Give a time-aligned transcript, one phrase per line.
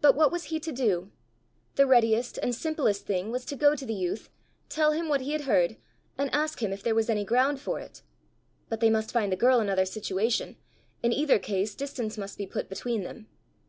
[0.00, 1.10] But what was he to do?
[1.74, 4.30] The readiest and simplest thing was to go to the youth,
[4.68, 5.78] tell him what he had heard,
[6.16, 8.02] and ask him if there was any ground for it.
[8.68, 10.58] But they must find the girl another situation!
[11.02, 13.26] in either case distance must be put between them!